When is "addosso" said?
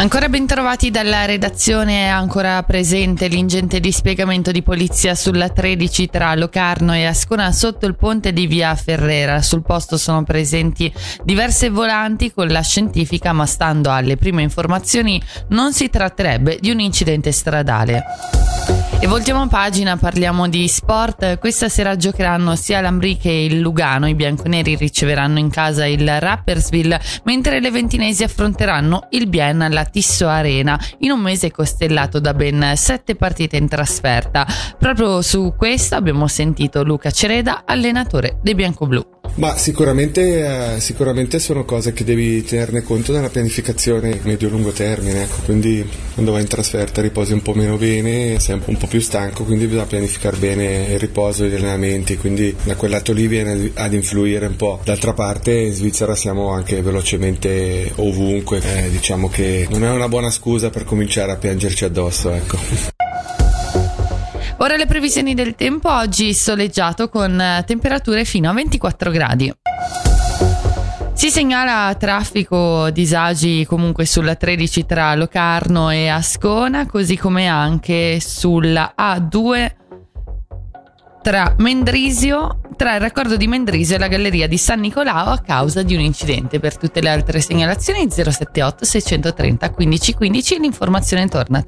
61.84-62.32